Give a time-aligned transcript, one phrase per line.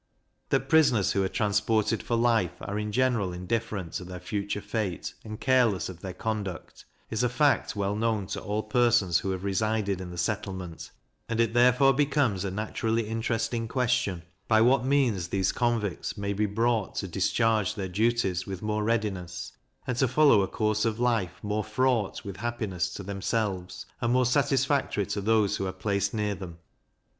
[0.49, 5.13] That prisoners who are transported for life are in general indifferent to their future fate,
[5.23, 9.43] and careless of their conduct, is a fact well known to all persons who have
[9.43, 10.89] resided in the settlement;
[11.29, 16.47] and it therefore becomes a naturally interesting question, by what means these convicts may be
[16.47, 19.51] brought to discharge their duties with more readiness,
[19.85, 24.25] and to follow a course of life more fraught with happiness to themselves, and more
[24.25, 26.57] satisfactory to those who are placed near them.